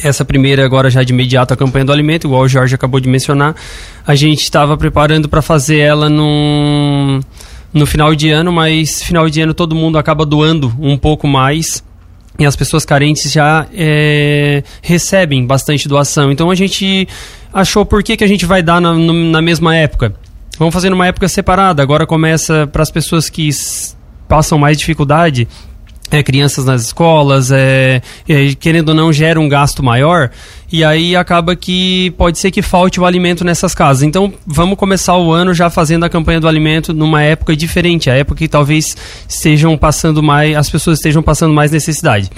Essa 0.03 0.25
primeira, 0.25 0.65
agora 0.65 0.89
já 0.89 1.03
de 1.03 1.13
imediato, 1.13 1.53
a 1.53 1.57
campanha 1.57 1.85
do 1.85 1.93
alimento, 1.93 2.27
igual 2.27 2.43
o 2.43 2.49
Jorge 2.49 2.75
acabou 2.75 3.01
de 3.01 3.09
mencionar, 3.09 3.55
a 4.07 4.15
gente 4.15 4.43
estava 4.43 4.77
preparando 4.77 5.29
para 5.29 5.43
fazer 5.43 5.79
ela 5.79 6.09
num, 6.09 7.21
no 7.73 7.85
final 7.85 8.15
de 8.15 8.31
ano, 8.31 8.51
mas 8.51 9.03
final 9.03 9.29
de 9.29 9.43
ano 9.43 9.53
todo 9.53 9.75
mundo 9.75 9.99
acaba 9.99 10.25
doando 10.25 10.75
um 10.81 10.97
pouco 10.97 11.27
mais 11.27 11.85
e 12.39 12.47
as 12.47 12.57
pessoas 12.57 12.87
carentes 12.87 13.31
já 13.31 13.67
é, 13.75 14.63
recebem 14.81 15.45
bastante 15.45 15.87
doação. 15.87 16.33
Então 16.33 16.51
a 16.51 16.55
gente 16.55 17.07
achou 17.53 17.85
por 17.85 18.03
que, 18.03 18.17
que 18.17 18.25
a 18.25 18.29
gente 18.29 18.47
vai 18.47 18.63
dar 18.63 18.81
na, 18.81 18.95
na 18.95 19.43
mesma 19.43 19.77
época. 19.77 20.15
Vamos 20.61 20.75
fazer 20.75 20.91
numa 20.91 21.07
época 21.07 21.27
separada. 21.27 21.83
Agora 21.83 22.07
começa 22.07 22.67
para 22.67 22.83
as 22.83 22.91
pessoas 22.91 23.31
que 23.31 23.49
passam 24.29 24.59
mais 24.59 24.77
dificuldade, 24.77 25.49
é, 26.11 26.23
crianças 26.23 26.67
nas 26.67 26.83
escolas, 26.83 27.51
é, 27.51 28.03
é, 28.29 28.55
querendo 28.61 28.91
ou 28.91 28.95
não, 28.95 29.11
gera 29.11 29.41
um 29.41 29.49
gasto 29.49 29.83
maior, 29.83 30.31
e 30.71 30.85
aí 30.85 31.17
acaba 31.17 31.57
que 31.57 32.11
pode 32.19 32.39
ser 32.39 32.51
que 32.51 32.61
falte 32.61 33.01
o 33.01 33.07
alimento 33.07 33.43
nessas 33.43 33.75
casas. 33.75 34.03
Então, 34.03 34.35
vamos 34.47 34.77
começar 34.77 35.17
o 35.17 35.33
ano 35.33 35.55
já 35.55 35.71
fazendo 35.71 36.05
a 36.05 36.11
campanha 36.11 36.41
do 36.41 36.47
alimento 36.47 36.93
numa 36.93 37.23
época 37.23 37.57
diferente, 37.57 38.11
a 38.11 38.15
época 38.15 38.41
que 38.41 38.49
talvez 38.49 38.95
estejam 39.27 39.79
passando 39.79 40.23
mais, 40.23 40.55
as 40.55 40.69
pessoas 40.69 40.99
estejam 40.99 41.23
passando 41.23 41.55
mais 41.55 41.71
necessidade. 41.71 42.31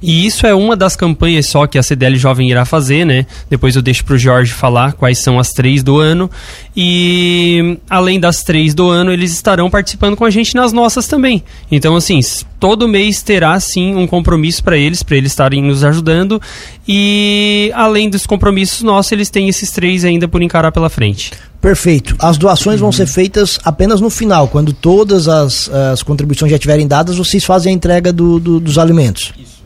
E 0.00 0.26
isso 0.26 0.46
é 0.46 0.54
uma 0.54 0.76
das 0.76 0.94
campanhas 0.96 1.46
só 1.46 1.66
que 1.66 1.78
a 1.78 1.82
CDL 1.82 2.16
Jovem 2.16 2.50
irá 2.50 2.64
fazer, 2.64 3.04
né? 3.04 3.26
Depois 3.50 3.74
eu 3.76 3.82
deixo 3.82 4.04
para 4.04 4.14
o 4.14 4.18
Jorge 4.18 4.52
falar 4.52 4.92
quais 4.92 5.18
são 5.18 5.38
as 5.38 5.52
três 5.52 5.82
do 5.82 5.98
ano. 5.98 6.30
E 6.76 7.78
além 7.90 8.20
das 8.20 8.42
três 8.42 8.74
do 8.74 8.88
ano, 8.88 9.12
eles 9.12 9.32
estarão 9.32 9.68
participando 9.68 10.16
com 10.16 10.24
a 10.24 10.30
gente 10.30 10.54
nas 10.54 10.72
nossas 10.72 11.08
também. 11.08 11.42
Então, 11.70 11.96
assim, 11.96 12.20
todo 12.60 12.86
mês 12.86 13.22
terá 13.22 13.58
sim 13.58 13.96
um 13.96 14.06
compromisso 14.06 14.62
para 14.62 14.76
eles, 14.76 15.02
para 15.02 15.16
eles 15.16 15.32
estarem 15.32 15.62
nos 15.62 15.82
ajudando. 15.82 16.40
E 16.86 17.72
além 17.74 18.08
dos 18.08 18.26
compromissos 18.26 18.82
nossos, 18.82 19.10
eles 19.12 19.28
têm 19.28 19.48
esses 19.48 19.70
três 19.70 20.04
ainda 20.04 20.28
por 20.28 20.42
encarar 20.42 20.70
pela 20.70 20.88
frente. 20.88 21.32
Perfeito. 21.60 22.14
As 22.20 22.38
doações 22.38 22.76
uhum. 22.76 22.86
vão 22.86 22.92
ser 22.92 23.06
feitas 23.06 23.58
apenas 23.64 24.00
no 24.00 24.08
final, 24.08 24.46
quando 24.46 24.72
todas 24.72 25.26
as, 25.26 25.68
as 25.68 26.04
contribuições 26.04 26.50
já 26.50 26.56
estiverem 26.56 26.86
dadas, 26.86 27.18
vocês 27.18 27.44
fazem 27.44 27.72
a 27.72 27.74
entrega 27.74 28.12
do, 28.12 28.38
do, 28.38 28.60
dos 28.60 28.78
alimentos. 28.78 29.32
Isso 29.36 29.57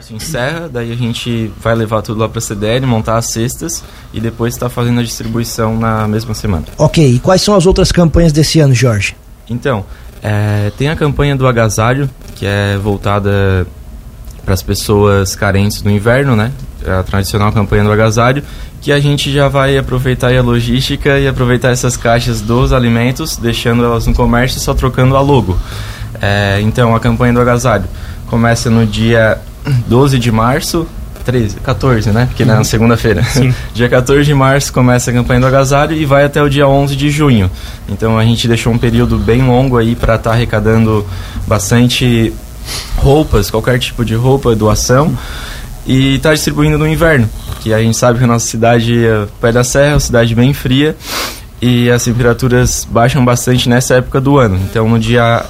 março 0.00 0.14
encerra, 0.14 0.66
daí 0.66 0.90
a 0.90 0.96
gente 0.96 1.52
vai 1.60 1.74
levar 1.74 2.00
tudo 2.00 2.20
lá 2.20 2.28
para 2.28 2.38
a 2.38 2.40
CDL, 2.40 2.86
montar 2.86 3.18
as 3.18 3.26
cestas 3.26 3.84
e 4.14 4.20
depois 4.20 4.54
está 4.54 4.70
fazendo 4.70 4.98
a 4.98 5.02
distribuição 5.02 5.76
na 5.76 6.08
mesma 6.08 6.32
semana. 6.32 6.64
Ok, 6.78 7.16
e 7.16 7.18
quais 7.18 7.42
são 7.42 7.54
as 7.54 7.66
outras 7.66 7.92
campanhas 7.92 8.32
desse 8.32 8.60
ano, 8.60 8.74
Jorge? 8.74 9.14
Então, 9.48 9.84
é, 10.22 10.72
tem 10.78 10.88
a 10.88 10.96
campanha 10.96 11.36
do 11.36 11.46
agasalho, 11.46 12.08
que 12.34 12.46
é 12.46 12.78
voltada 12.78 13.66
para 14.42 14.54
as 14.54 14.62
pessoas 14.62 15.36
carentes 15.36 15.82
no 15.82 15.90
inverno, 15.90 16.34
né? 16.34 16.50
É 16.82 16.92
a 16.92 17.02
tradicional 17.02 17.52
campanha 17.52 17.84
do 17.84 17.92
agasalho, 17.92 18.42
que 18.80 18.90
a 18.90 18.98
gente 18.98 19.30
já 19.30 19.48
vai 19.48 19.76
aproveitar 19.76 20.34
a 20.34 20.42
logística 20.42 21.18
e 21.18 21.28
aproveitar 21.28 21.72
essas 21.72 21.94
caixas 21.94 22.40
dos 22.40 22.72
alimentos, 22.72 23.36
deixando 23.36 23.84
elas 23.84 24.06
no 24.06 24.14
comércio 24.14 24.56
e 24.56 24.60
só 24.60 24.72
trocando 24.72 25.14
a 25.14 25.20
logo. 25.20 25.58
É, 26.22 26.58
então, 26.62 26.96
a 26.96 27.00
campanha 27.00 27.34
do 27.34 27.40
agasalho 27.40 27.84
começa 28.26 28.70
no 28.70 28.86
dia 28.86 29.38
12 29.86 30.18
de 30.18 30.32
março 30.32 30.86
13, 31.24 31.56
14, 31.60 32.10
né? 32.10 32.26
Porque 32.26 32.42
uhum. 32.42 32.48
na 32.48 32.64
segunda-feira. 32.64 33.22
dia 33.74 33.88
14 33.88 34.24
de 34.24 34.34
março 34.34 34.72
começa 34.72 35.10
a 35.10 35.14
campanha 35.14 35.40
do 35.40 35.46
agasalho 35.46 35.94
e 35.94 36.04
vai 36.04 36.24
até 36.24 36.42
o 36.42 36.48
dia 36.48 36.66
11 36.66 36.96
de 36.96 37.10
junho. 37.10 37.50
Então 37.88 38.18
a 38.18 38.24
gente 38.24 38.48
deixou 38.48 38.72
um 38.72 38.78
período 38.78 39.18
bem 39.18 39.42
longo 39.42 39.76
aí 39.76 39.94
para 39.94 40.16
estar 40.16 40.30
tá 40.30 40.36
arrecadando 40.36 41.06
bastante 41.46 42.32
roupas, 42.96 43.50
qualquer 43.50 43.78
tipo 43.78 44.04
de 44.04 44.14
roupa, 44.14 44.54
doação. 44.54 45.16
E 45.86 46.16
está 46.16 46.32
distribuindo 46.32 46.78
no 46.78 46.86
inverno, 46.86 47.28
que 47.60 47.72
a 47.72 47.80
gente 47.80 47.96
sabe 47.96 48.18
que 48.18 48.24
a 48.24 48.26
nossa 48.26 48.46
cidade 48.46 49.04
é 49.04 49.26
Pé 49.40 49.50
da 49.50 49.64
Serra, 49.64 49.86
é 49.86 49.94
uma 49.94 50.00
cidade 50.00 50.34
bem 50.34 50.52
fria 50.52 50.94
e 51.60 51.90
as 51.90 52.04
temperaturas 52.04 52.86
baixam 52.88 53.24
bastante 53.24 53.68
nessa 53.68 53.94
época 53.94 54.20
do 54.20 54.38
ano. 54.38 54.56
Então 54.56 54.88
no 54.88 54.98
dia 54.98 55.44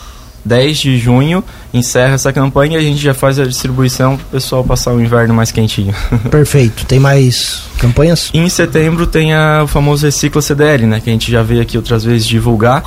10 0.44 0.78
de 0.78 0.98
junho 0.98 1.44
encerra 1.72 2.14
essa 2.14 2.32
campanha 2.32 2.78
e 2.78 2.80
a 2.80 2.82
gente 2.82 3.00
já 3.00 3.14
faz 3.14 3.38
a 3.38 3.44
distribuição 3.44 4.16
para 4.16 4.24
o 4.24 4.30
pessoal 4.30 4.64
passar 4.64 4.92
o 4.92 5.00
inverno 5.00 5.34
mais 5.34 5.52
quentinho. 5.52 5.94
Perfeito. 6.30 6.84
Tem 6.86 6.98
mais 6.98 7.62
campanhas? 7.78 8.30
Em 8.34 8.48
setembro 8.48 9.06
tem 9.06 9.34
a, 9.34 9.62
o 9.64 9.66
famoso 9.66 10.06
Recicla 10.06 10.42
CDL, 10.42 10.86
né, 10.86 11.00
que 11.00 11.08
a 11.10 11.12
gente 11.12 11.30
já 11.30 11.42
veio 11.42 11.62
aqui 11.62 11.76
outras 11.76 12.04
vezes 12.04 12.26
divulgar. 12.26 12.82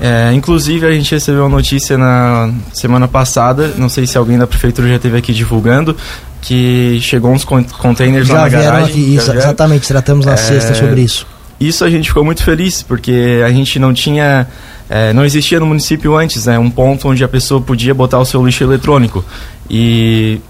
É, 0.00 0.32
inclusive 0.32 0.86
a 0.86 0.92
gente 0.92 1.10
recebeu 1.12 1.42
uma 1.42 1.56
notícia 1.56 1.98
na 1.98 2.50
semana 2.72 3.06
passada, 3.06 3.74
não 3.76 3.88
sei 3.88 4.06
se 4.06 4.16
alguém 4.16 4.38
da 4.38 4.46
prefeitura 4.46 4.88
já 4.88 4.96
esteve 4.96 5.18
aqui 5.18 5.32
divulgando, 5.34 5.94
que 6.40 6.98
chegou 7.02 7.32
uns 7.32 7.44
containers 7.44 8.26
já 8.26 8.34
lá 8.34 8.40
na 8.42 8.48
garagem. 8.48 8.90
Aqui, 8.90 9.14
isso, 9.14 9.32
exatamente, 9.32 9.86
tratamos 9.86 10.24
na 10.24 10.32
é, 10.32 10.36
sexta 10.36 10.74
sobre 10.74 11.02
isso. 11.02 11.26
Isso 11.60 11.84
a 11.84 11.90
gente 11.90 12.08
ficou 12.08 12.24
muito 12.24 12.42
feliz, 12.42 12.82
porque 12.82 13.42
a 13.46 13.50
gente 13.50 13.78
não 13.78 13.92
tinha 13.92 14.48
é, 14.88 15.12
não 15.12 15.24
existia 15.24 15.60
no 15.60 15.66
município 15.66 16.16
antes, 16.16 16.46
né, 16.46 16.58
um 16.58 16.68
ponto 16.68 17.08
onde 17.08 17.22
a 17.22 17.28
pessoa 17.28 17.60
podia 17.60 17.94
botar 17.94 18.18
o 18.18 18.24
seu 18.24 18.44
lixo 18.44 18.64
eletrônico. 18.64 19.24
E 19.68 20.40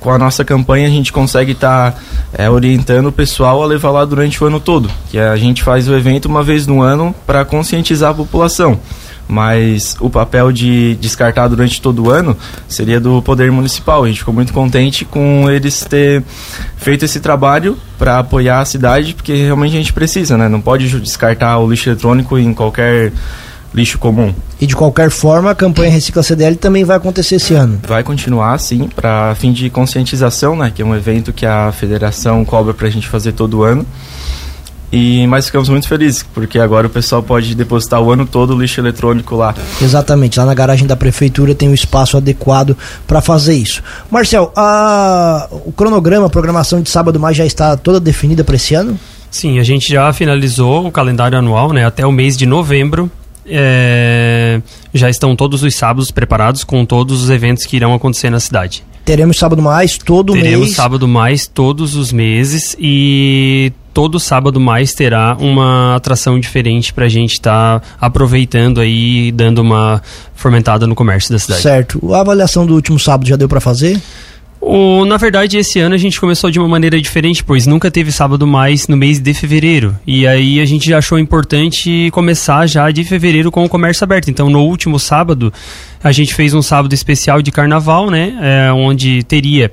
com 0.00 0.10
a 0.10 0.16
nossa 0.16 0.42
campanha 0.42 0.86
a 0.86 0.90
gente 0.90 1.12
consegue 1.12 1.52
estar 1.52 1.92
tá, 1.92 1.98
é, 2.32 2.48
orientando 2.48 3.08
o 3.08 3.12
pessoal 3.12 3.62
a 3.62 3.66
levar 3.66 3.90
lá 3.90 4.04
durante 4.06 4.42
o 4.42 4.46
ano 4.46 4.58
todo. 4.58 4.90
Que 5.10 5.18
a 5.18 5.36
gente 5.36 5.62
faz 5.62 5.88
o 5.88 5.94
evento 5.94 6.24
uma 6.24 6.42
vez 6.42 6.66
no 6.66 6.80
ano 6.80 7.14
para 7.26 7.44
conscientizar 7.44 8.12
a 8.12 8.14
população. 8.14 8.80
Mas 9.28 9.96
o 10.00 10.10
papel 10.10 10.52
de 10.52 10.94
descartar 10.96 11.48
durante 11.48 11.80
todo 11.80 12.04
o 12.04 12.10
ano 12.10 12.36
seria 12.68 13.00
do 13.00 13.22
Poder 13.22 13.50
Municipal. 13.50 14.04
A 14.04 14.08
gente 14.08 14.18
ficou 14.18 14.34
muito 14.34 14.52
contente 14.52 15.04
com 15.04 15.48
eles 15.50 15.84
ter 15.84 16.22
feito 16.76 17.04
esse 17.04 17.20
trabalho 17.20 17.78
para 17.98 18.18
apoiar 18.18 18.60
a 18.60 18.64
cidade, 18.64 19.14
porque 19.14 19.34
realmente 19.34 19.74
a 19.74 19.78
gente 19.78 19.92
precisa, 19.92 20.36
né? 20.36 20.48
Não 20.48 20.60
pode 20.60 20.88
descartar 21.00 21.58
o 21.58 21.70
lixo 21.70 21.88
eletrônico 21.88 22.36
em 22.36 22.52
qualquer 22.52 23.12
lixo 23.74 23.98
comum. 23.98 24.34
E 24.60 24.66
de 24.66 24.76
qualquer 24.76 25.10
forma, 25.10 25.50
a 25.50 25.54
campanha 25.54 25.90
Recicla 25.90 26.22
CDL 26.22 26.56
também 26.56 26.84
vai 26.84 26.96
acontecer 26.96 27.36
esse 27.36 27.54
ano. 27.54 27.80
Vai 27.86 28.02
continuar, 28.02 28.58
sim, 28.58 28.88
para 28.94 29.34
fim 29.34 29.52
de 29.52 29.70
conscientização, 29.70 30.54
né, 30.56 30.70
que 30.74 30.82
é 30.82 30.84
um 30.84 30.94
evento 30.94 31.32
que 31.32 31.46
a 31.46 31.72
federação 31.72 32.44
cobra 32.44 32.74
para 32.74 32.86
a 32.86 32.90
gente 32.90 33.08
fazer 33.08 33.32
todo 33.32 33.62
ano. 33.62 33.86
E 34.92 35.26
mas 35.26 35.46
ficamos 35.46 35.70
muito 35.70 35.88
felizes, 35.88 36.22
porque 36.22 36.58
agora 36.58 36.86
o 36.86 36.90
pessoal 36.90 37.22
pode 37.22 37.54
depositar 37.54 38.00
o 38.02 38.12
ano 38.12 38.26
todo 38.26 38.54
o 38.54 38.60
lixo 38.60 38.78
eletrônico 38.78 39.34
lá. 39.34 39.54
Exatamente, 39.80 40.38
lá 40.38 40.44
na 40.44 40.52
garagem 40.52 40.86
da 40.86 40.94
prefeitura 40.94 41.54
tem 41.54 41.68
um 41.68 41.74
espaço 41.74 42.16
adequado 42.18 42.76
para 43.06 43.22
fazer 43.22 43.54
isso. 43.54 43.82
Marcel, 44.10 44.52
a, 44.54 45.48
o 45.50 45.72
cronograma, 45.72 46.26
a 46.26 46.30
programação 46.30 46.82
de 46.82 46.90
sábado 46.90 47.18
mais 47.18 47.36
já 47.36 47.46
está 47.46 47.74
toda 47.74 47.98
definida 47.98 48.44
para 48.44 48.56
esse 48.56 48.74
ano? 48.74 49.00
Sim, 49.30 49.58
a 49.58 49.62
gente 49.62 49.90
já 49.90 50.12
finalizou 50.12 50.86
o 50.86 50.92
calendário 50.92 51.38
anual, 51.38 51.72
né? 51.72 51.86
Até 51.86 52.04
o 52.04 52.12
mês 52.12 52.36
de 52.36 52.44
novembro 52.44 53.10
é, 53.46 54.60
já 54.92 55.08
estão 55.08 55.34
todos 55.34 55.62
os 55.62 55.74
sábados 55.74 56.10
preparados 56.10 56.64
com 56.64 56.84
todos 56.84 57.22
os 57.22 57.30
eventos 57.30 57.64
que 57.64 57.76
irão 57.76 57.94
acontecer 57.94 58.28
na 58.28 58.38
cidade. 58.38 58.84
Teremos 59.04 59.36
sábado 59.36 59.60
mais 59.60 59.98
todo 59.98 60.32
Teremos 60.32 60.42
mês. 60.42 60.54
Teremos 60.54 60.76
sábado 60.76 61.08
mais 61.08 61.46
todos 61.46 61.96
os 61.96 62.12
meses 62.12 62.76
e 62.78 63.72
todo 63.92 64.18
sábado 64.18 64.58
mais 64.58 64.94
terá 64.94 65.36
uma 65.38 65.96
atração 65.96 66.38
diferente 66.38 66.92
para 66.92 67.06
a 67.06 67.08
gente 67.08 67.32
estar 67.32 67.80
tá 67.80 67.86
aproveitando 68.00 68.80
aí, 68.80 69.32
dando 69.32 69.60
uma 69.60 70.02
fomentada 70.34 70.86
no 70.86 70.94
comércio 70.94 71.32
da 71.32 71.38
cidade. 71.38 71.62
Certo. 71.62 72.14
A 72.14 72.20
avaliação 72.20 72.66
do 72.66 72.74
último 72.74 72.98
sábado 72.98 73.28
já 73.28 73.36
deu 73.36 73.48
para 73.48 73.60
fazer? 73.60 74.00
O, 74.64 75.04
na 75.04 75.16
verdade, 75.16 75.58
esse 75.58 75.80
ano 75.80 75.96
a 75.96 75.98
gente 75.98 76.20
começou 76.20 76.48
de 76.48 76.60
uma 76.60 76.68
maneira 76.68 77.00
diferente, 77.00 77.42
pois 77.42 77.66
nunca 77.66 77.90
teve 77.90 78.12
sábado 78.12 78.46
mais 78.46 78.86
no 78.86 78.96
mês 78.96 79.18
de 79.18 79.34
fevereiro. 79.34 79.98
E 80.06 80.24
aí 80.24 80.60
a 80.60 80.64
gente 80.64 80.94
achou 80.94 81.18
importante 81.18 82.08
começar 82.12 82.64
já 82.68 82.88
de 82.92 83.02
fevereiro 83.02 83.50
com 83.50 83.64
o 83.64 83.68
comércio 83.68 84.04
aberto. 84.04 84.30
Então, 84.30 84.48
no 84.48 84.60
último 84.60 85.00
sábado, 85.00 85.52
a 86.02 86.12
gente 86.12 86.32
fez 86.32 86.54
um 86.54 86.62
sábado 86.62 86.94
especial 86.94 87.42
de 87.42 87.50
carnaval, 87.50 88.08
né? 88.08 88.38
É, 88.40 88.72
onde 88.72 89.24
teria 89.24 89.72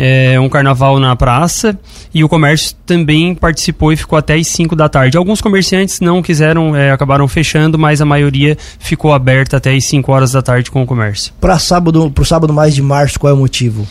é, 0.00 0.38
um 0.38 0.48
carnaval 0.48 1.00
na 1.00 1.16
praça 1.16 1.76
e 2.14 2.22
o 2.22 2.28
comércio 2.28 2.76
também 2.86 3.34
participou 3.34 3.92
e 3.92 3.96
ficou 3.96 4.16
até 4.16 4.36
as 4.36 4.46
5 4.46 4.76
da 4.76 4.88
tarde. 4.88 5.18
Alguns 5.18 5.40
comerciantes 5.40 5.98
não 5.98 6.22
quiseram, 6.22 6.76
é, 6.76 6.92
acabaram 6.92 7.26
fechando, 7.26 7.76
mas 7.76 8.00
a 8.00 8.04
maioria 8.04 8.56
ficou 8.78 9.12
aberta 9.12 9.56
até 9.56 9.74
as 9.74 9.88
5 9.88 10.12
horas 10.12 10.30
da 10.30 10.40
tarde 10.40 10.70
com 10.70 10.80
o 10.80 10.86
comércio. 10.86 11.32
Para 11.40 11.58
sábado, 11.58 12.12
pro 12.12 12.24
sábado 12.24 12.52
mais 12.52 12.76
de 12.76 12.80
março, 12.80 13.18
qual 13.18 13.32
é 13.32 13.34
o 13.34 13.38
motivo? 13.38 13.84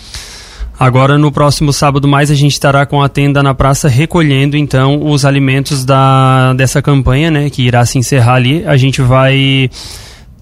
Agora, 0.80 1.18
no 1.18 1.30
próximo 1.30 1.74
sábado 1.74 2.08
mais, 2.08 2.32
a 2.32 2.36
gente 2.36 2.54
estará 2.54 2.86
com 2.86 3.02
a 3.02 3.10
tenda 3.10 3.44
na 3.44 3.54
praça 3.54 3.90
recolhendo, 3.90 4.56
então, 4.56 5.04
os 5.04 5.26
alimentos 5.26 5.84
da, 5.84 6.54
dessa 6.54 6.82
campanha, 6.84 7.32
né? 7.32 7.50
Que 7.50 7.64
irá 7.64 7.84
se 7.84 7.98
encerrar 7.98 8.36
ali. 8.36 8.64
A 8.66 8.78
gente 8.78 9.02
vai 9.02 9.72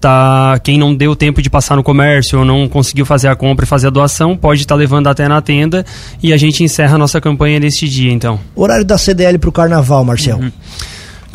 tá 0.00 0.58
quem 0.62 0.78
não 0.78 0.94
deu 0.94 1.16
tempo 1.16 1.40
de 1.40 1.50
passar 1.50 1.76
no 1.76 1.82
comércio 1.82 2.38
ou 2.38 2.44
não 2.44 2.68
conseguiu 2.68 3.06
fazer 3.06 3.28
a 3.28 3.36
compra 3.36 3.64
e 3.64 3.68
fazer 3.68 3.88
a 3.88 3.90
doação 3.90 4.36
pode 4.36 4.60
estar 4.60 4.74
tá 4.74 4.78
levando 4.78 5.06
até 5.08 5.28
na 5.28 5.40
tenda 5.40 5.84
e 6.22 6.32
a 6.32 6.36
gente 6.36 6.62
encerra 6.62 6.96
a 6.96 6.98
nossa 6.98 7.20
campanha 7.20 7.58
neste 7.58 7.88
dia 7.88 8.12
então 8.12 8.38
horário 8.54 8.84
da 8.84 8.98
CDL 8.98 9.38
para 9.38 9.48
o 9.48 9.52
carnaval 9.52 10.04
Marcel 10.04 10.38
uhum. 10.38 10.52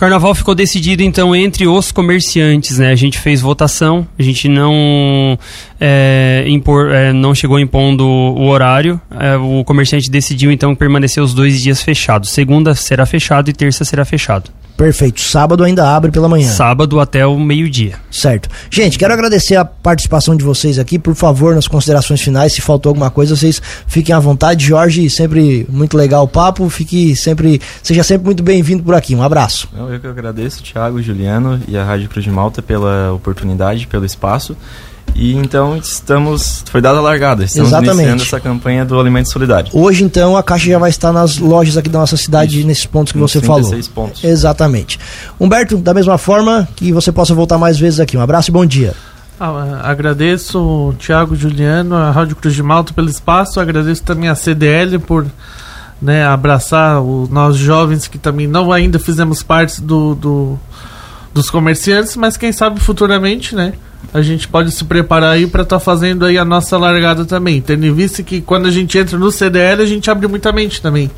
Carnaval 0.02 0.34
ficou 0.34 0.56
decidido 0.56 1.04
então 1.04 1.36
entre 1.36 1.68
os 1.68 1.92
comerciantes, 1.92 2.80
né? 2.80 2.92
A 2.92 2.96
gente 2.96 3.20
fez 3.20 3.40
votação, 3.40 4.08
a 4.18 4.24
gente 4.24 4.48
não 4.48 5.38
é, 5.80 6.44
impor, 6.48 6.92
é, 6.92 7.14
não 7.14 7.36
chegou 7.36 7.60
impondo 7.60 8.04
o 8.04 8.48
horário. 8.48 9.00
É, 9.12 9.36
o 9.36 9.64
comerciante 9.64 10.10
decidiu 10.10 10.52
então 10.52 10.74
permanecer 10.74 11.22
os 11.22 11.36
dois 11.36 11.62
dias 11.62 11.84
fechados. 11.84 12.32
Segunda 12.32 12.74
será 12.74 13.06
fechado 13.06 13.52
e 13.52 13.54
terça 13.54 13.86
será 13.86 14.04
fechado. 14.04 14.50
Perfeito. 14.82 15.22
Sábado 15.22 15.64
ainda 15.64 15.96
abre 15.96 16.10
pela 16.10 16.28
manhã. 16.28 16.48
Sábado 16.48 17.00
até 17.00 17.24
o 17.24 17.38
meio-dia. 17.40 18.00
Certo. 18.10 18.50
Gente, 18.68 18.98
quero 18.98 19.14
agradecer 19.14 19.56
a 19.56 19.64
participação 19.64 20.36
de 20.36 20.44
vocês 20.44 20.80
aqui. 20.80 20.98
Por 20.98 21.14
favor, 21.14 21.54
nas 21.54 21.68
considerações 21.68 22.20
finais, 22.20 22.54
se 22.54 22.62
faltou 22.62 22.90
alguma 22.90 23.12
coisa, 23.12 23.36
vocês 23.36 23.62
fiquem 23.86 24.16
à 24.16 24.20
vontade. 24.20 24.66
Jorge, 24.66 25.08
sempre 25.08 25.68
muito 25.70 25.96
legal 25.96 26.24
o 26.24 26.28
papo. 26.28 26.68
Fique 26.68 27.16
sempre, 27.16 27.62
seja 27.84 28.02
sempre 28.02 28.26
muito 28.26 28.42
bem-vindo 28.42 28.82
por 28.82 28.96
aqui. 28.96 29.14
Um 29.14 29.22
abraço. 29.22 29.70
Eu 29.72 30.00
que 30.00 30.08
agradeço, 30.08 30.64
Thiago, 30.64 31.00
Juliano 31.00 31.62
e 31.68 31.78
a 31.78 31.84
Rádio 31.84 32.10
Cruz 32.10 32.24
de 32.24 32.32
Malta 32.32 32.60
pela 32.64 33.14
oportunidade, 33.14 33.86
pelo 33.86 34.04
espaço. 34.04 34.58
E 35.16 35.36
então 35.36 35.78
estamos. 35.78 36.64
Foi 36.70 36.82
dada 36.82 36.98
a 37.00 37.02
largada. 37.02 37.44
Estamos 37.44 37.70
Exatamente. 37.70 37.96
iniciando 37.96 38.24
essa 38.24 38.40
campanha 38.40 38.86
do 38.86 39.00
Alimento 39.00 39.30
Solidário. 39.30 39.70
Hoje, 39.74 40.04
então, 40.04 40.36
a 40.38 40.44
caixa 40.44 40.68
já 40.72 40.80
vai 40.80 40.90
estar 40.90 41.12
nas 41.12 41.38
lojas 41.38 41.78
aqui 41.78 41.90
da 41.90 42.00
nossa 42.00 42.18
cidade, 42.18 42.60
Isso. 42.60 42.68
nesses 42.68 42.86
pontos 42.86 43.12
que 43.12 43.20
Nos 43.20 43.32
você 43.32 43.40
36 43.42 43.88
falou. 43.88 44.08
pontos. 44.10 44.24
Exatamente. 44.24 45.00
Humberto, 45.40 45.78
da 45.78 45.94
mesma 45.94 46.18
forma, 46.18 46.68
que 46.76 46.92
você 46.92 47.12
possa 47.12 47.34
voltar 47.34 47.58
mais 47.58 47.78
vezes 47.78 48.00
aqui. 48.00 48.18
Um 48.18 48.22
abraço 48.22 48.50
e 48.50 48.54
bom 48.54 48.66
dia. 48.66 48.94
Ah, 49.40 49.82
agradeço 49.84 50.60
o 50.60 50.94
Thiago 51.00 51.36
Juliano, 51.36 51.96
a 51.96 52.12
Rádio 52.12 52.36
Cruz 52.36 52.54
de 52.54 52.62
Malta 52.62 52.94
pelo 52.94 53.10
espaço, 53.10 53.60
agradeço 53.60 54.04
também 54.04 54.30
a 54.30 54.36
CDL 54.36 55.00
por 55.00 55.26
né, 56.00 56.24
abraçar 56.26 57.02
os 57.02 57.28
nós 57.30 57.58
jovens 57.58 58.08
que 58.08 58.20
também 58.20 58.46
não 58.46 58.72
ainda 58.72 59.00
fizemos 59.00 59.42
parte 59.42 59.82
do, 59.82 60.14
do 60.14 60.60
dos 61.34 61.50
comerciantes, 61.50 62.16
mas 62.16 62.38
quem 62.38 62.52
sabe 62.52 62.80
futuramente, 62.80 63.56
né? 63.56 63.74
A 64.14 64.22
gente 64.22 64.48
pode 64.48 64.72
se 64.72 64.84
preparar 64.84 65.32
aí 65.32 65.48
para 65.48 65.64
estar 65.64 65.78
tá 65.78 65.80
fazendo 65.80 66.26
aí 66.26 66.38
a 66.38 66.46
nossa 66.46 66.78
largada 66.78 67.26
também. 67.26 67.62
Tendo 67.62 67.86
em 67.86 67.94
vista 67.94 68.22
que 68.22 68.42
quando 68.42 68.68
a 68.68 68.72
gente 68.72 68.98
entra 68.98 69.18
no 69.18 69.32
CDL, 69.32 69.82
a 69.82 69.86
gente 69.86 70.10
abre 70.10 70.28
muita 70.28 70.52
mente 70.52 70.82
também. 70.82 71.10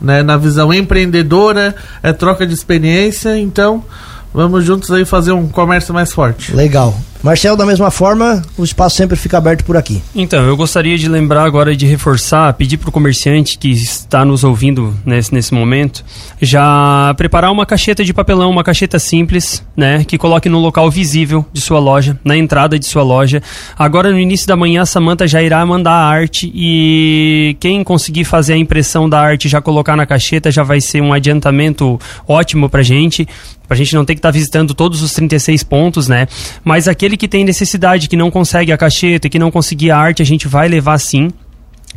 Né? 0.00 0.22
Na 0.22 0.36
visão 0.36 0.72
empreendedora, 0.72 1.74
é 2.02 2.12
troca 2.12 2.46
de 2.46 2.54
experiência, 2.54 3.36
então 3.38 3.84
vamos 4.32 4.64
juntos 4.64 4.90
aí 4.92 5.04
fazer 5.04 5.32
um 5.32 5.48
comércio 5.48 5.92
mais 5.92 6.12
forte. 6.12 6.54
Legal. 6.54 6.98
Marcel, 7.22 7.56
da 7.56 7.66
mesma 7.66 7.90
forma, 7.90 8.42
o 8.56 8.62
espaço 8.62 8.96
sempre 8.96 9.16
fica 9.16 9.38
aberto 9.38 9.64
por 9.64 9.76
aqui. 9.76 10.00
Então, 10.14 10.44
eu 10.46 10.56
gostaria 10.56 10.96
de 10.96 11.08
lembrar 11.08 11.44
agora 11.44 11.74
de 11.74 11.84
reforçar, 11.86 12.52
pedir 12.54 12.76
para 12.76 12.88
o 12.88 12.92
comerciante 12.92 13.58
que 13.58 13.70
está 13.70 14.24
nos 14.24 14.44
ouvindo 14.44 14.94
nesse, 15.04 15.34
nesse 15.34 15.52
momento, 15.52 16.04
já 16.40 17.12
preparar 17.16 17.50
uma 17.50 17.66
cacheta 17.66 18.04
de 18.04 18.12
papelão, 18.12 18.50
uma 18.50 18.62
cacheta 18.62 18.98
simples, 18.98 19.64
né, 19.76 20.04
que 20.04 20.16
coloque 20.16 20.48
no 20.48 20.58
local 20.58 20.90
visível 20.90 21.44
de 21.52 21.60
sua 21.60 21.78
loja, 21.78 22.18
na 22.24 22.36
entrada 22.36 22.78
de 22.78 22.86
sua 22.86 23.02
loja. 23.02 23.42
Agora, 23.76 24.10
no 24.10 24.18
início 24.18 24.46
da 24.46 24.56
manhã, 24.56 24.82
a 24.82 24.86
Samanta 24.86 25.26
já 25.26 25.42
irá 25.42 25.64
mandar 25.64 25.92
a 25.92 26.06
arte 26.06 26.50
e 26.54 27.56
quem 27.60 27.82
conseguir 27.82 28.24
fazer 28.24 28.54
a 28.54 28.56
impressão 28.56 29.08
da 29.08 29.20
arte 29.20 29.48
já 29.48 29.60
colocar 29.60 29.96
na 29.96 30.06
cacheta 30.06 30.50
já 30.50 30.62
vai 30.62 30.80
ser 30.80 31.00
um 31.00 31.12
adiantamento 31.12 31.98
ótimo 32.26 32.68
para 32.68 32.82
gente, 32.82 33.26
para 33.66 33.76
gente 33.76 33.94
não 33.94 34.04
ter 34.04 34.14
que 34.14 34.18
estar 34.18 34.28
tá 34.30 34.32
visitando 34.32 34.74
todos 34.74 35.02
os 35.02 35.12
36 35.12 35.62
pontos, 35.62 36.08
né, 36.08 36.26
mas 36.64 36.88
aquele 36.88 37.07
aquele 37.08 37.16
que 37.16 37.28
tem 37.28 37.44
necessidade, 37.44 38.08
que 38.08 38.16
não 38.16 38.30
consegue 38.30 38.70
a 38.70 38.76
cacheta, 38.76 39.28
que 39.28 39.38
não 39.38 39.50
conseguir 39.50 39.90
a 39.90 39.96
arte, 39.96 40.20
a 40.20 40.26
gente 40.26 40.46
vai 40.46 40.68
levar 40.68 40.98
sim 40.98 41.30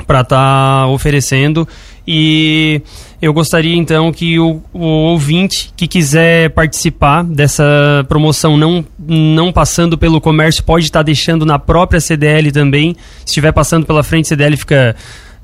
para 0.07 0.21
estar 0.21 0.83
tá 0.83 0.87
oferecendo 0.87 1.67
e 2.07 2.81
eu 3.21 3.33
gostaria 3.33 3.75
então 3.75 4.11
que 4.11 4.39
o, 4.39 4.61
o, 4.73 4.79
ouvinte 4.79 5.71
que 5.75 5.85
quiser 5.85 6.49
participar 6.51 7.23
dessa 7.23 8.05
promoção 8.07 8.57
não, 8.57 8.85
não 8.97 9.51
passando 9.51 9.97
pelo 9.97 10.21
comércio 10.21 10.63
pode 10.63 10.85
estar 10.85 10.99
tá 10.99 11.03
deixando 11.03 11.45
na 11.45 11.59
própria 11.59 11.99
CDL 11.99 12.51
também. 12.53 12.95
Se 13.19 13.25
estiver 13.27 13.51
passando 13.51 13.85
pela 13.85 14.01
frente, 14.01 14.29
CDL 14.29 14.55
fica 14.55 14.95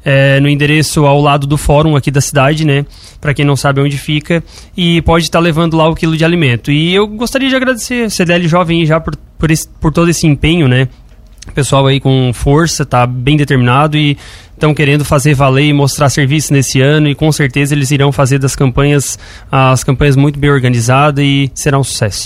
é, 0.03 0.39
no 0.39 0.47
endereço 0.47 1.05
ao 1.05 1.21
lado 1.21 1.45
do 1.45 1.57
fórum 1.57 1.97
aqui 1.97 2.09
da 2.09 2.21
cidade, 2.21 2.65
né? 2.65 2.85
Para 3.19 3.33
quem 3.33 3.43
não 3.43 3.57
sabe 3.57 3.81
onde 3.81 3.97
fica. 3.97 4.41
E 4.75 5.01
pode 5.01 5.25
estar 5.25 5.39
tá 5.39 5.43
levando 5.43 5.75
lá 5.75 5.89
o 5.89 5.93
quilo 5.93 6.15
de 6.15 6.23
alimento. 6.23 6.71
E 6.71 6.95
eu 6.95 7.05
gostaria 7.05 7.49
de 7.49 7.55
agradecer 7.55 8.05
a 8.05 8.09
CDL 8.09 8.47
Jovem 8.47 8.85
já 8.85 8.99
por, 8.99 9.13
por, 9.37 9.51
esse, 9.51 9.67
por 9.67 9.91
todo 9.91 10.09
esse 10.09 10.25
empenho, 10.25 10.67
né? 10.67 10.87
pessoal 11.53 11.87
aí 11.87 11.99
com 11.99 12.31
força, 12.33 12.85
tá 12.85 13.05
bem 13.05 13.37
determinado 13.37 13.97
e 13.97 14.17
estão 14.53 14.73
querendo 14.73 15.05
fazer 15.05 15.33
valer 15.33 15.65
e 15.65 15.73
mostrar 15.73 16.09
serviço 16.09 16.51
nesse 16.51 16.81
ano 16.81 17.07
e 17.07 17.15
com 17.15 17.31
certeza 17.31 17.73
eles 17.73 17.91
irão 17.91 18.11
fazer 18.11 18.39
das 18.39 18.55
campanhas 18.55 19.17
as 19.51 19.83
campanhas 19.83 20.15
muito 20.15 20.39
bem 20.39 20.49
organizadas 20.49 21.23
e 21.23 21.51
será 21.53 21.77
um 21.79 21.83
sucesso. 21.83 22.25